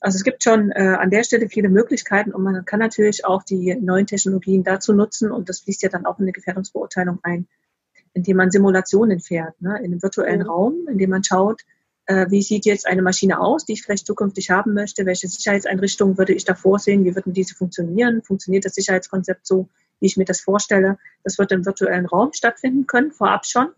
[0.00, 3.42] Also es gibt schon äh, an der Stelle viele Möglichkeiten und man kann natürlich auch
[3.42, 7.48] die neuen Technologien dazu nutzen und das fließt ja dann auch in eine Gefährdungsbeurteilung ein,
[8.12, 10.46] indem man Simulationen fährt, ne, in einem virtuellen mhm.
[10.46, 11.62] Raum, indem man schaut,
[12.04, 16.16] äh, wie sieht jetzt eine Maschine aus, die ich vielleicht zukünftig haben möchte, welche Sicherheitseinrichtungen
[16.18, 19.68] würde ich da vorsehen, wie würden diese funktionieren, funktioniert das Sicherheitskonzept so,
[20.00, 20.98] wie ich mir das vorstelle.
[21.24, 23.68] Das wird im virtuellen Raum stattfinden können, vorab schon,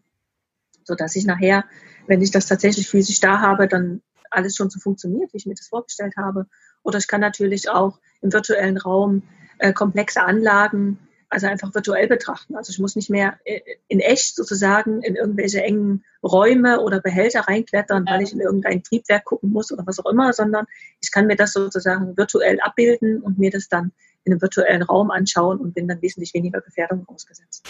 [0.85, 1.65] so dass ich nachher,
[2.07, 5.55] wenn ich das tatsächlich physisch da habe, dann alles schon so funktioniert, wie ich mir
[5.55, 6.47] das vorgestellt habe.
[6.83, 9.23] Oder ich kann natürlich auch im virtuellen Raum
[9.59, 10.99] äh, komplexe Anlagen,
[11.31, 12.57] also einfach virtuell betrachten.
[12.57, 17.41] Also ich muss nicht mehr äh, in echt sozusagen in irgendwelche engen Räume oder Behälter
[17.41, 20.67] reinklettern, weil ich in irgendein Triebwerk gucken muss oder was auch immer, sondern
[21.01, 23.93] ich kann mir das sozusagen virtuell abbilden und mir das dann
[24.25, 27.67] in einem virtuellen Raum anschauen und bin dann wesentlich weniger Gefährdung ausgesetzt.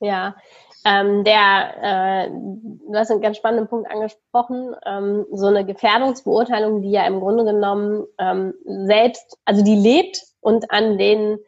[0.00, 0.34] Ja,
[0.84, 6.90] ähm, der, äh, du hast einen ganz spannenden Punkt angesprochen, ähm, so eine Gefährdungsbeurteilung, die
[6.90, 11.38] ja im Grunde genommen ähm, selbst, also die lebt und an den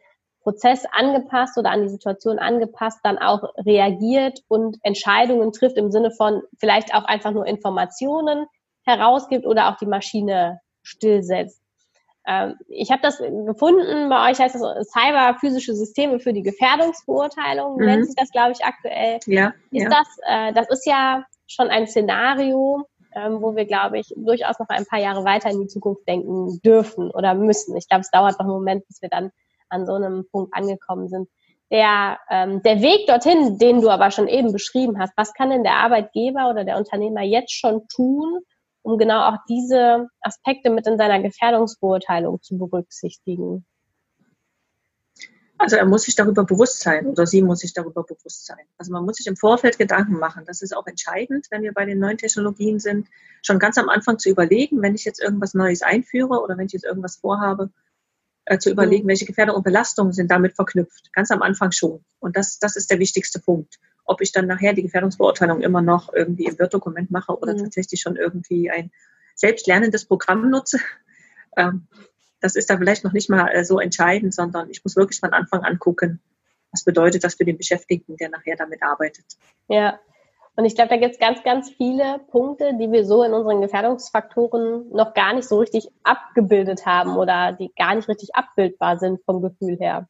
[0.41, 6.11] Prozess angepasst oder an die Situation angepasst dann auch reagiert und Entscheidungen trifft im Sinne
[6.11, 8.45] von vielleicht auch einfach nur Informationen
[8.85, 11.64] herausgibt oder auch die Maschine stillsetzt.
[12.27, 17.85] Ähm, ich habe das gefunden, bei euch heißt das Cyber-physische Systeme für die Gefährdungsbeurteilung, mhm.
[17.85, 19.19] nennt sich das, glaube ich, aktuell.
[19.27, 19.53] Ja.
[19.71, 19.89] Ist ja.
[19.89, 22.85] das, äh, das ist ja schon ein Szenario,
[23.15, 26.59] ähm, wo wir, glaube ich, durchaus noch ein paar Jahre weiter in die Zukunft denken
[26.63, 27.77] dürfen oder müssen.
[27.77, 29.31] Ich glaube, es dauert noch einen Moment, bis wir dann
[29.69, 31.29] an so einem Punkt angekommen sind.
[31.71, 35.63] Der, ähm, der Weg dorthin, den du aber schon eben beschrieben hast, was kann denn
[35.63, 38.39] der Arbeitgeber oder der Unternehmer jetzt schon tun,
[38.85, 43.65] um genau auch diese Aspekte mit in seiner Gefährdungsbeurteilung zu berücksichtigen?
[45.57, 48.59] Also er muss sich darüber bewusst sein oder sie muss sich darüber bewusst sein.
[48.77, 50.43] Also man muss sich im Vorfeld Gedanken machen.
[50.45, 53.07] Das ist auch entscheidend, wenn wir bei den neuen Technologien sind,
[53.41, 56.73] schon ganz am Anfang zu überlegen, wenn ich jetzt irgendwas Neues einführe oder wenn ich
[56.73, 57.71] jetzt irgendwas vorhabe,
[58.45, 59.09] äh, zu überlegen, mhm.
[59.09, 61.11] welche Gefährdungen und Belastungen sind damit verknüpft.
[61.13, 62.05] Ganz am Anfang schon.
[62.19, 66.13] Und das, das ist der wichtigste Punkt ob ich dann nachher die Gefährdungsbeurteilung immer noch
[66.13, 67.59] irgendwie im Word-Dokument mache oder mhm.
[67.59, 68.91] tatsächlich schon irgendwie ein
[69.35, 70.79] selbstlernendes Programm nutze.
[71.57, 71.87] Ähm,
[72.41, 75.31] das ist da vielleicht noch nicht mal äh, so entscheidend, sondern ich muss wirklich von
[75.31, 76.21] Anfang an gucken,
[76.71, 79.25] was bedeutet das für den Beschäftigten, der nachher damit arbeitet.
[79.69, 79.99] Ja,
[80.57, 83.61] und ich glaube, da gibt es ganz, ganz viele Punkte, die wir so in unseren
[83.61, 89.19] Gefährdungsfaktoren noch gar nicht so richtig abgebildet haben oder die gar nicht richtig abbildbar sind
[89.25, 90.07] vom Gefühl her.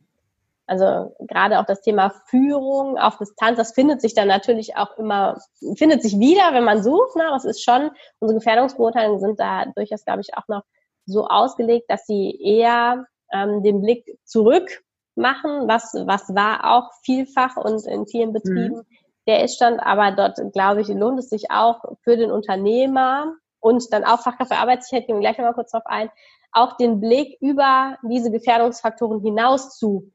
[0.68, 5.38] Also gerade auch das Thema Führung auf Distanz, das findet sich dann natürlich auch immer,
[5.76, 7.16] findet sich wieder, wenn man sucht.
[7.16, 7.28] Ne?
[7.28, 10.64] Aber es ist schon, unsere Gefährdungsbeurteilungen sind da durchaus, glaube ich, auch noch
[11.06, 14.84] so ausgelegt, dass sie eher ähm, den Blick zurück
[15.16, 18.86] machen, was, was war auch vielfach und in vielen Betrieben mhm.
[19.28, 24.04] der Iststand, aber dort, glaube ich, lohnt es sich auch für den Unternehmer und dann
[24.04, 26.10] auch Fachkraft für Arbeitssicherheit, gehen wir gleich nochmal kurz drauf ein,
[26.52, 30.12] auch den Blick über diese Gefährdungsfaktoren hinaus zu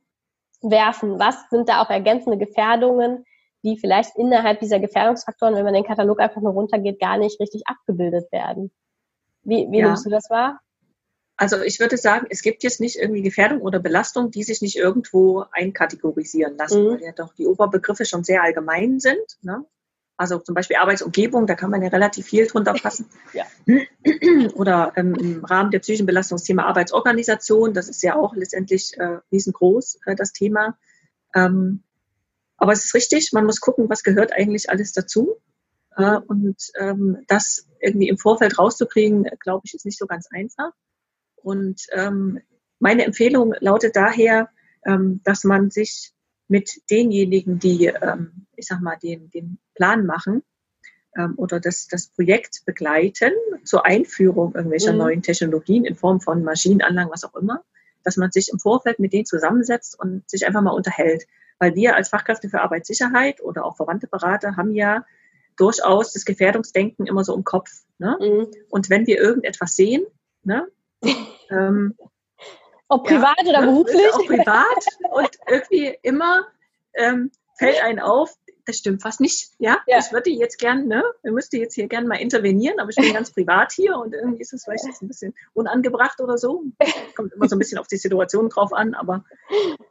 [0.63, 1.19] werfen?
[1.19, 3.25] Was sind da auch ergänzende Gefährdungen,
[3.63, 7.63] die vielleicht innerhalb dieser Gefährdungsfaktoren, wenn man den Katalog einfach nur runtergeht, gar nicht richtig
[7.67, 8.71] abgebildet werden?
[9.43, 9.87] Wie, wie ja.
[9.87, 10.61] nimmst du das wahr?
[11.37, 14.77] Also ich würde sagen, es gibt jetzt nicht irgendwie Gefährdung oder Belastung, die sich nicht
[14.77, 16.91] irgendwo einkategorisieren lassen, mhm.
[16.91, 19.39] weil ja doch die Oberbegriffe schon sehr allgemein sind.
[19.41, 19.65] Ne?
[20.21, 23.07] Also zum Beispiel Arbeitsumgebung, da kann man ja relativ viel drunter fassen.
[23.33, 23.47] ja.
[24.53, 28.99] Oder ähm, im Rahmen der psychischen Belastung das Thema Arbeitsorganisation, das ist ja auch letztendlich
[28.99, 30.77] äh, riesengroß, äh, das Thema.
[31.35, 31.85] Ähm,
[32.59, 35.39] aber es ist richtig, man muss gucken, was gehört eigentlich alles dazu.
[35.97, 40.73] Äh, und ähm, das irgendwie im Vorfeld rauszukriegen, glaube ich, ist nicht so ganz einfach.
[41.37, 42.41] Und ähm,
[42.79, 44.51] meine Empfehlung lautet daher,
[44.85, 46.13] ähm, dass man sich
[46.51, 50.43] mit denjenigen, die, ähm, ich sag mal, den, den Plan machen,
[51.17, 53.33] ähm, oder das, das Projekt begleiten
[53.65, 54.99] zur Einführung irgendwelcher mhm.
[54.99, 57.65] neuen Technologien in Form von Maschinenanlagen, was auch immer,
[58.05, 61.27] dass man sich im Vorfeld mit denen zusammensetzt und sich einfach mal unterhält.
[61.59, 65.05] Weil wir als Fachkräfte für Arbeitssicherheit oder auch verwandte Berater haben ja
[65.57, 67.71] durchaus das Gefährdungsdenken immer so im Kopf.
[67.99, 68.17] Ne?
[68.21, 68.47] Mhm.
[68.71, 70.05] Und wenn wir irgendetwas sehen,
[70.43, 70.67] ne,
[71.51, 71.97] ähm,
[72.91, 74.13] ob privat ja, oder beruflich?
[74.13, 76.47] Auch privat und irgendwie immer
[76.95, 79.51] ähm, fällt einen auf, das stimmt fast nicht.
[79.59, 79.99] Ja, ja.
[79.99, 83.13] ich würde jetzt gern, ne, ich müsste jetzt hier gerne mal intervenieren, aber ich bin
[83.13, 86.63] ganz privat hier und irgendwie ist es vielleicht jetzt ein bisschen unangebracht oder so.
[87.17, 89.25] Kommt immer so ein bisschen auf die Situation drauf an, aber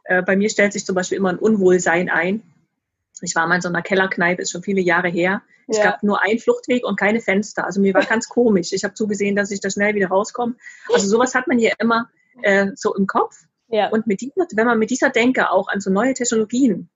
[0.04, 2.42] äh, bei mir stellt sich zum Beispiel immer ein Unwohlsein ein.
[3.22, 5.42] Ich war mal in so einer Kellerkneipe, ist schon viele Jahre her.
[5.68, 5.84] Es ja.
[5.84, 7.64] gab nur einen Fluchtweg und keine Fenster.
[7.64, 8.72] Also mir war ganz komisch.
[8.72, 10.54] Ich habe zugesehen, dass ich da schnell wieder rauskomme.
[10.92, 12.08] Also sowas hat man hier immer
[12.42, 13.44] äh, so im Kopf.
[13.68, 13.88] Ja.
[13.88, 16.90] Und mit dieser, wenn man mit dieser Denke auch an so neue Technologien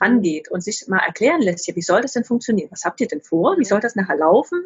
[0.00, 2.70] rangeht und sich mal erklären lässt, ja, wie soll das denn funktionieren?
[2.70, 3.58] Was habt ihr denn vor?
[3.58, 4.62] Wie soll das nachher laufen?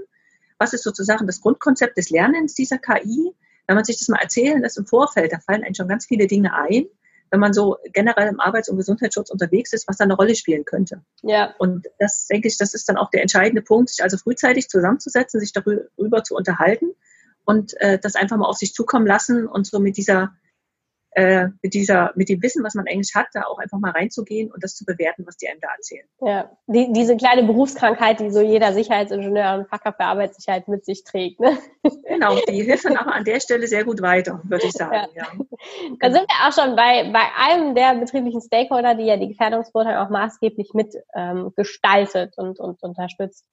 [0.58, 3.34] Was ist sozusagen das Grundkonzept des Lernens dieser KI?
[3.66, 6.26] Wenn man sich das mal erzählen lässt im Vorfeld, da fallen einem schon ganz viele
[6.26, 6.86] Dinge ein,
[7.30, 10.64] wenn man so generell im Arbeits- und Gesundheitsschutz unterwegs ist, was da eine Rolle spielen
[10.64, 11.02] könnte.
[11.22, 11.54] Ja.
[11.58, 15.40] Und das denke ich, das ist dann auch der entscheidende Punkt, sich also frühzeitig zusammenzusetzen,
[15.40, 16.94] sich darüber zu unterhalten
[17.44, 20.32] und äh, das einfach mal auf sich zukommen lassen und so mit dieser
[21.14, 24.50] äh, mit dieser, mit dem Wissen, was man eigentlich hat, da auch einfach mal reinzugehen
[24.50, 26.06] und das zu bewerten, was die einem da erzählen.
[26.20, 31.04] Ja, die, diese kleine Berufskrankheit, die so jeder Sicherheitsingenieur und Fachkraft für Arbeitssicherheit mit sich
[31.04, 31.38] trägt.
[31.38, 31.56] Ne?
[32.08, 35.06] Genau, die hilft dann aber an der Stelle sehr gut weiter, würde ich sagen.
[35.14, 35.24] Ja.
[35.24, 35.44] ja.
[36.00, 40.04] Da sind wir auch schon bei, bei einem der betrieblichen Stakeholder, die ja die Gefährdungsbeurteilung
[40.04, 43.46] auch maßgeblich mit ähm, gestaltet und, und unterstützt.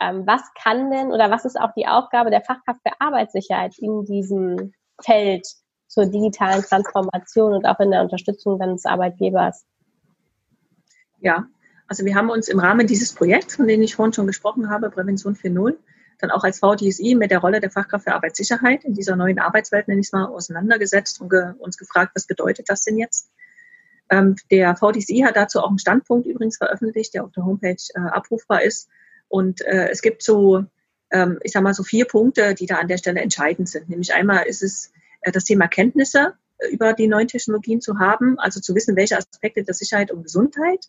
[0.00, 4.04] Ähm, was kann denn oder was ist auch die Aufgabe der Fachkraft für Arbeitssicherheit in
[4.04, 5.46] diesem Feld
[5.86, 9.66] zur digitalen Transformation und auch in der Unterstützung des Arbeitgebers?
[11.20, 11.46] Ja,
[11.86, 14.90] also wir haben uns im Rahmen dieses Projekts, von dem ich vorhin schon gesprochen habe,
[14.90, 15.76] Prävention 4.0,
[16.20, 19.88] dann auch als VDSI mit der Rolle der Fachkraft für Arbeitssicherheit in dieser neuen Arbeitswelt,
[19.88, 23.30] nenne ich es mal, auseinandergesetzt und ge uns gefragt, was bedeutet das denn jetzt?
[24.08, 28.00] Ähm, der VDSI hat dazu auch einen Standpunkt übrigens veröffentlicht, der auf der Homepage äh,
[28.00, 28.88] abrufbar ist.
[29.30, 30.64] Und äh, es gibt so,
[31.12, 33.88] ähm, ich sage mal, so vier Punkte, die da an der Stelle entscheidend sind.
[33.88, 38.38] Nämlich einmal ist es äh, das Thema Kenntnisse äh, über die neuen Technologien zu haben,
[38.40, 40.86] also zu wissen, welche Aspekte der Sicherheit und Gesundheit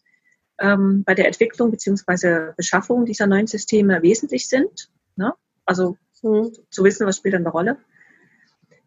[0.59, 2.53] ähm, bei der Entwicklung bzw.
[2.57, 4.89] Beschaffung dieser neuen Systeme wesentlich sind.
[5.15, 5.33] Ne?
[5.65, 6.51] Also mhm.
[6.71, 7.77] zu wissen, was spielt eine Rolle.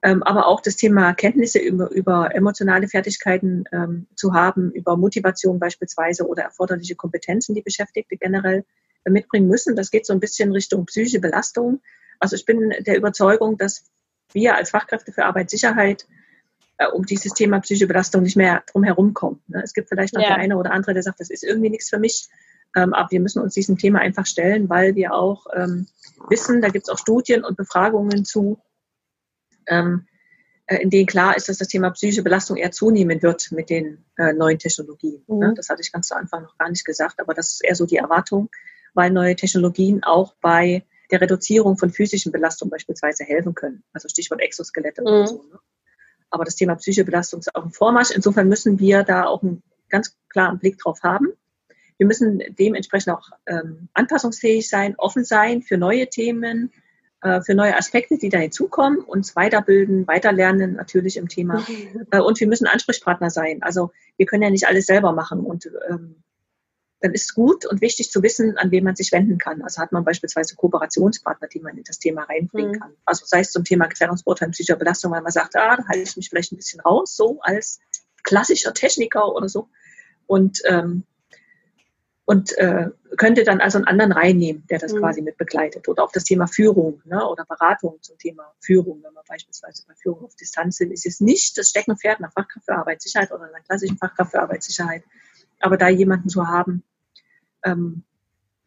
[0.03, 5.61] Ähm, aber auch das Thema Kenntnisse über, über emotionale Fertigkeiten ähm, zu haben, über Motivation
[5.61, 8.65] beispielsweise oder erforderliche Kompetenzen, die Beschäftigte generell
[9.11, 9.77] mitbringen müssen.
[9.77, 11.81] Das geht so ein bisschen Richtung psychische Belastung.
[12.21, 13.85] Also ich bin der Überzeugung, dass
[14.33, 16.07] wir als Fachkräfte für Arbeitssicherheit
[16.79, 19.41] äh, um dieses Thema psychische Belastung nicht mehr drum herum kommen.
[19.47, 19.63] Ne?
[19.63, 20.29] Es gibt vielleicht noch ja.
[20.29, 22.29] der eine oder andere, der sagt, das ist irgendwie nichts für mich.
[22.77, 25.87] Ähm, aber wir müssen uns diesem Thema einfach stellen, weil wir auch ähm,
[26.29, 28.59] wissen, da gibt es auch Studien und Befragungen zu,
[29.69, 30.07] ähm,
[30.67, 34.05] äh, in denen klar ist, dass das Thema psychische Belastung eher zunehmen wird mit den
[34.17, 35.23] äh, neuen Technologien.
[35.29, 35.35] Ne?
[35.35, 35.41] Mhm.
[35.41, 35.55] Ne?
[35.57, 37.87] Das hatte ich ganz zu Anfang noch gar nicht gesagt, aber das ist eher so
[37.87, 38.51] die Erwartung,
[38.95, 43.85] weil neue Technologien auch bei der Reduzierung von physischen Belastungen beispielsweise helfen können.
[43.93, 45.07] Also Stichwort Exoskelette mhm.
[45.07, 45.45] oder so.
[45.51, 45.59] Ne?
[46.31, 48.11] Aber das Thema psychische Belastung ist auch ein Vormarsch.
[48.11, 51.29] Insofern müssen wir da auch einen ganz klaren Blick drauf haben.
[51.97, 56.73] Wir müssen dementsprechend auch ähm, anpassungsfähig sein, offen sein für neue Themen,
[57.21, 61.65] äh, für neue Aspekte, die da hinzukommen, uns weiterbilden, weiterlernen natürlich im Thema.
[62.11, 63.63] Äh, und wir müssen Ansprechpartner sein.
[63.63, 66.17] Also wir können ja nicht alles selber machen und ähm,
[67.05, 69.61] dann ist es gut und wichtig zu wissen, an wen man sich wenden kann.
[69.61, 72.81] Also hat man beispielsweise Kooperationspartner, die man in das Thema reinbringen mhm.
[72.81, 72.93] kann.
[73.05, 76.17] Also sei es zum Thema Gefährdungsbeurteilung psychischer Belastung, weil man sagt, ah, da halte ich
[76.17, 77.79] mich vielleicht ein bisschen raus, so als
[78.23, 79.69] klassischer Techniker oder so.
[80.27, 81.05] Und, ähm,
[82.25, 82.89] und äh,
[83.19, 85.01] könnte dann also einen anderen reinnehmen, der das mhm.
[85.01, 85.87] quasi mit begleitet.
[85.87, 89.95] Oder auch das Thema Führung ne, oder Beratung zum Thema Führung, wenn man beispielsweise bei
[89.95, 93.61] Führung auf Distanz sind, ist es nicht das Steckenpferd nach Fachkraft für Arbeitssicherheit oder einer
[93.61, 95.05] klassischen Fachkraft für Arbeitssicherheit.
[95.61, 96.83] Aber da jemanden zu haben,
[97.65, 98.05] ähm,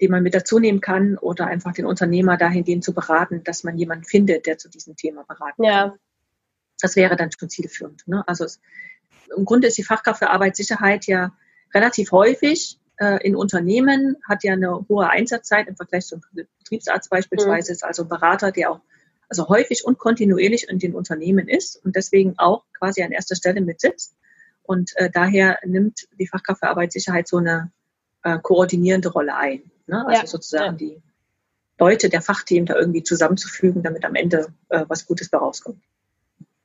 [0.02, 3.78] den man mit dazu nehmen kann oder einfach den Unternehmer dahingehend zu beraten, dass man
[3.78, 5.90] jemanden findet, der zu diesem Thema beraten ja.
[5.90, 6.00] kann.
[6.80, 8.08] Das wäre dann schon zielführend.
[8.08, 8.24] Ne?
[8.28, 8.60] Also es,
[9.36, 11.36] im Grunde ist die Fachkraft für Arbeitssicherheit ja
[11.74, 16.22] relativ häufig äh, in Unternehmen, hat ja eine hohe Einsatzzeit im Vergleich zum
[16.60, 17.76] Betriebsarzt beispielsweise, mhm.
[17.76, 18.82] ist also ein Berater, der auch
[19.30, 23.62] also häufig und kontinuierlich in den Unternehmen ist und deswegen auch quasi an erster Stelle
[23.62, 24.16] mit sitzt.
[24.64, 27.72] Und äh, daher nimmt die Fachkraft für Arbeitssicherheit so eine
[28.28, 29.62] äh, koordinierende Rolle ein.
[29.88, 30.06] Ne?
[30.06, 30.28] Also ja.
[30.28, 31.02] sozusagen die
[31.80, 35.82] Leute der Fachthemen da irgendwie zusammenzufügen, damit am Ende äh, was Gutes bei rauskommt.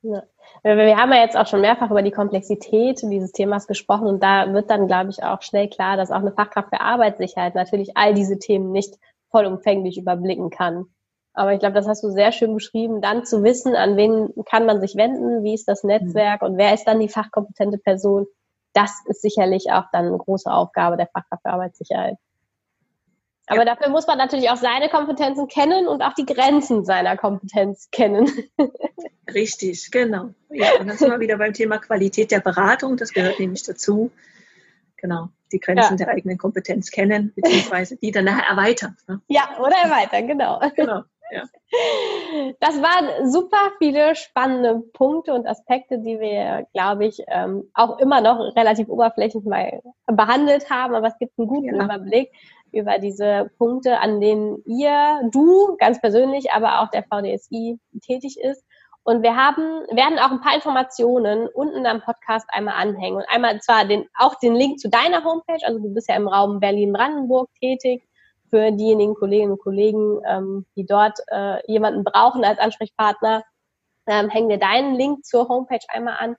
[0.02, 0.22] Ja.
[0.64, 4.52] Wir haben ja jetzt auch schon mehrfach über die Komplexität dieses Themas gesprochen und da
[4.52, 8.14] wird dann, glaube ich, auch schnell klar, dass auch eine Fachkraft für Arbeitssicherheit natürlich all
[8.14, 8.94] diese Themen nicht
[9.30, 10.86] vollumfänglich überblicken kann.
[11.34, 14.66] Aber ich glaube, das hast du sehr schön beschrieben, dann zu wissen, an wen kann
[14.66, 18.26] man sich wenden, wie ist das Netzwerk und wer ist dann die fachkompetente Person.
[18.72, 22.16] Das ist sicherlich auch dann eine große Aufgabe der Fachkraft für Arbeitssicherheit.
[23.46, 23.74] Aber ja.
[23.74, 28.30] dafür muss man natürlich auch seine Kompetenzen kennen und auch die Grenzen seiner Kompetenz kennen.
[29.34, 30.30] Richtig, genau.
[30.50, 32.96] Ja, und dann sind wir wieder beim Thema Qualität der Beratung.
[32.96, 34.10] Das gehört nämlich dazu.
[34.96, 36.06] Genau, die Grenzen ja.
[36.06, 38.96] der eigenen Kompetenz kennen, beziehungsweise die dann nachher erweitern.
[39.08, 39.20] Ne?
[39.28, 40.60] Ja, oder erweitern, genau.
[40.76, 41.02] Genau.
[41.32, 41.44] Ja.
[42.60, 48.20] Das waren super viele spannende Punkte und Aspekte, die wir, glaube ich, ähm, auch immer
[48.20, 51.84] noch relativ oberflächlich mal behandelt haben, aber es gibt einen guten ja.
[51.84, 52.30] Überblick
[52.72, 58.64] über diese Punkte, an denen ihr, du ganz persönlich, aber auch der VDSI tätig ist.
[59.04, 63.60] Und wir haben, werden auch ein paar Informationen unten am Podcast einmal anhängen und einmal
[63.60, 67.48] zwar den, auch den Link zu deiner Homepage, also du bist ja im Raum Berlin-Brandenburg
[67.60, 68.04] tätig,
[68.52, 73.42] für diejenigen Kolleginnen und Kollegen, ähm, die dort äh, jemanden brauchen als Ansprechpartner,
[74.06, 76.36] ähm, hängen wir deinen Link zur Homepage einmal an.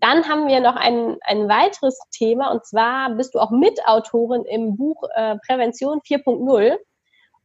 [0.00, 4.76] Dann haben wir noch ein, ein weiteres Thema und zwar bist du auch Mitautorin im
[4.76, 6.76] Buch äh, Prävention 4.0.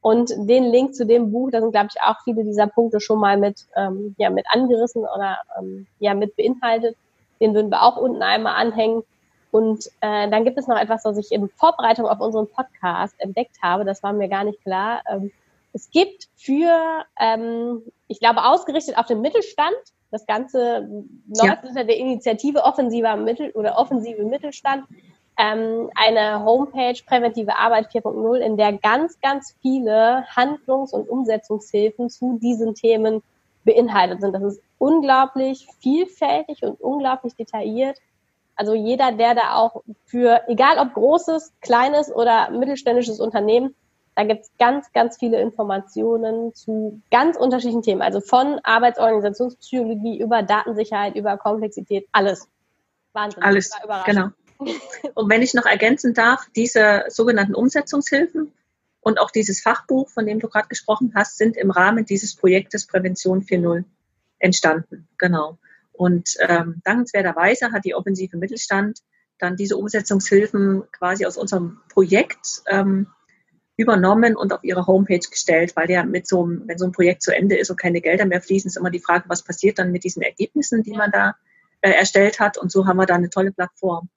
[0.04, 3.20] Und den Link zu dem Buch, da sind, glaube ich, auch viele dieser Punkte schon
[3.20, 6.98] mal mit, ähm, ja, mit angerissen oder ähm, ja, mit beinhaltet.
[7.40, 9.04] Den würden wir auch unten einmal anhängen.
[9.52, 13.58] Und äh, dann gibt es noch etwas, was ich in Vorbereitung auf unseren Podcast entdeckt
[13.62, 13.86] habe.
[13.86, 15.02] Das war mir gar nicht klar.
[15.10, 15.32] Ähm,
[15.74, 19.76] es gibt für, ähm, ich glaube, ausgerichtet auf den Mittelstand,
[20.12, 21.70] das Ganze läuft ja.
[21.70, 24.84] unter der Initiative Offensiver Mittel oder Offensive Mittelstand,
[25.38, 32.38] ähm, eine Homepage Präventive Arbeit 4.0, in der ganz, ganz viele Handlungs- und Umsetzungshilfen zu
[32.40, 33.24] diesen Themen
[33.64, 34.34] beinhaltet sind.
[34.34, 37.98] Das ist unglaublich vielfältig und unglaublich detailliert.
[38.62, 43.74] Also jeder, der da auch für, egal ob großes, kleines oder mittelständisches Unternehmen,
[44.16, 48.04] da gibt es ganz, ganz viele Informationen zu ganz unterschiedlichen Themen.
[48.04, 52.48] Also von Arbeitsorganisationspsychologie über Datensicherheit, über Komplexität, alles.
[53.14, 53.42] Wahnsinn.
[53.42, 53.72] Alles,
[54.06, 54.28] genau.
[55.16, 58.54] Und wenn ich noch ergänzen darf, diese sogenannten Umsetzungshilfen
[59.00, 62.86] und auch dieses Fachbuch, von dem du gerade gesprochen hast, sind im Rahmen dieses Projektes
[62.86, 63.86] Prävention 4.0
[64.38, 65.08] entstanden.
[65.18, 65.58] Genau.
[65.94, 69.00] Und ähm, dankenswerterweise hat die Offensive Mittelstand
[69.40, 73.08] dann diese Umsetzungshilfen quasi aus unserem Projekt ähm,
[73.78, 77.24] übernommen und auf ihre Homepage gestellt, weil ja mit so einem, wenn so ein Projekt
[77.24, 79.92] zu Ende ist und keine Gelder mehr fließen, ist immer die Frage, was passiert dann
[79.92, 81.36] mit diesen Ergebnissen, die man da
[81.82, 82.58] äh, erstellt hat.
[82.58, 84.10] Und so haben wir da eine tolle Plattform,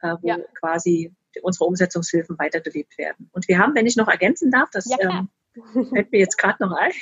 [0.00, 0.38] äh, wo ja.
[0.58, 3.28] quasi unsere Umsetzungshilfen weitergelebt werden.
[3.32, 5.28] Und wir haben, wenn ich noch ergänzen darf, das ja, ähm,
[5.92, 6.92] fällt mir jetzt gerade noch ein,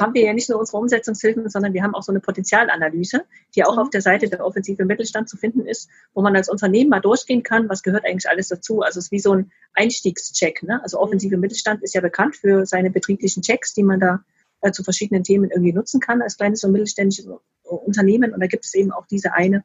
[0.00, 3.64] haben wir ja nicht nur unsere Umsetzungshilfen, sondern wir haben auch so eine Potenzialanalyse, die
[3.64, 3.80] auch mhm.
[3.80, 7.42] auf der Seite der Offensive Mittelstand zu finden ist, wo man als Unternehmen mal durchgehen
[7.42, 8.82] kann, was gehört eigentlich alles dazu.
[8.82, 10.62] Also es ist wie so ein Einstiegscheck.
[10.62, 10.80] Ne?
[10.82, 11.40] Also Offensive mhm.
[11.40, 14.24] Mittelstand ist ja bekannt für seine betrieblichen Checks, die man da
[14.60, 17.28] äh, zu verschiedenen Themen irgendwie nutzen kann als kleines und mittelständisches
[17.64, 18.32] Unternehmen.
[18.32, 19.64] Und da gibt es eben auch diese eine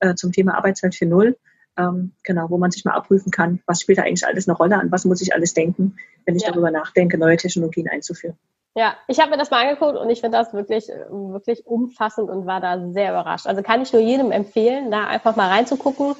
[0.00, 1.34] äh, zum Thema Arbeitswelt 4.0
[1.78, 4.76] ähm, genau, wo man sich mal abprüfen kann, was spielt da eigentlich alles eine Rolle,
[4.76, 6.50] an was muss ich alles denken, wenn ich ja.
[6.50, 8.36] darüber nachdenke, neue Technologien einzuführen.
[8.74, 12.46] Ja, ich habe mir das mal angeguckt und ich finde das wirklich, wirklich umfassend und
[12.46, 13.46] war da sehr überrascht.
[13.46, 16.14] Also kann ich nur jedem empfehlen, da einfach mal reinzugucken.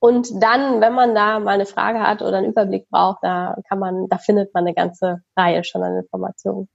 [0.00, 3.78] Und dann, wenn man da mal eine Frage hat oder einen Überblick braucht, da kann
[3.78, 6.68] man, da findet man eine ganze Reihe schon an Informationen.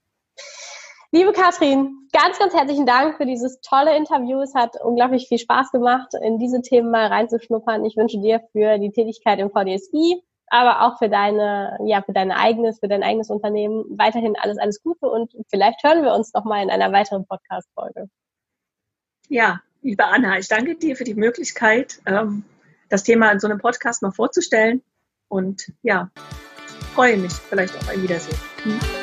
[1.15, 4.41] Liebe Katrin, ganz, ganz herzlichen Dank für dieses tolle Interview.
[4.41, 7.85] Es hat unglaublich viel Spaß gemacht, in diese Themen mal reinzuschnuppern.
[7.85, 12.31] Ich wünsche dir für die Tätigkeit im VDSI, aber auch für deine, ja, für dein
[12.31, 16.63] eigenes, für dein eigenes Unternehmen weiterhin alles, alles Gute und vielleicht hören wir uns nochmal
[16.63, 18.09] in einer weiteren Podcast-Folge.
[19.29, 22.43] Ja, liebe Anna, ich danke dir für die Möglichkeit, ähm,
[22.89, 24.81] das Thema in so einem Podcast mal vorzustellen
[25.27, 26.09] und ja,
[26.95, 29.02] freue mich vielleicht auf ein Wiedersehen.